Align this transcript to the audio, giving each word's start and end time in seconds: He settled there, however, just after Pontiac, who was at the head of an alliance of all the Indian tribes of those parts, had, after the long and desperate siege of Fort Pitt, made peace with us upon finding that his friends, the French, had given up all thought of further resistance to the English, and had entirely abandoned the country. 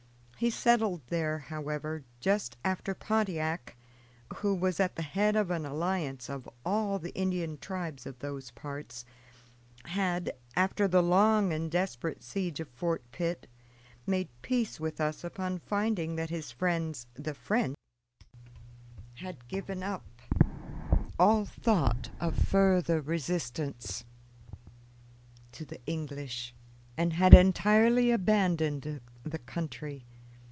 He 0.41 0.49
settled 0.49 1.05
there, 1.05 1.37
however, 1.37 2.03
just 2.19 2.57
after 2.65 2.95
Pontiac, 2.95 3.77
who 4.37 4.55
was 4.55 4.79
at 4.79 4.95
the 4.95 5.03
head 5.03 5.35
of 5.35 5.51
an 5.51 5.67
alliance 5.67 6.29
of 6.31 6.49
all 6.65 6.97
the 6.97 7.13
Indian 7.13 7.59
tribes 7.59 8.07
of 8.07 8.17
those 8.17 8.49
parts, 8.49 9.05
had, 9.85 10.33
after 10.55 10.87
the 10.87 11.03
long 11.03 11.53
and 11.53 11.69
desperate 11.69 12.23
siege 12.23 12.59
of 12.59 12.67
Fort 12.69 13.03
Pitt, 13.11 13.45
made 14.07 14.29
peace 14.41 14.79
with 14.79 14.99
us 14.99 15.23
upon 15.23 15.59
finding 15.59 16.15
that 16.15 16.31
his 16.31 16.51
friends, 16.51 17.05
the 17.13 17.35
French, 17.35 17.75
had 19.17 19.47
given 19.47 19.83
up 19.83 20.07
all 21.19 21.45
thought 21.45 22.09
of 22.19 22.35
further 22.35 22.99
resistance 22.99 24.05
to 25.51 25.63
the 25.65 25.79
English, 25.85 26.55
and 26.97 27.13
had 27.13 27.35
entirely 27.35 28.09
abandoned 28.09 29.01
the 29.23 29.37
country. 29.37 30.03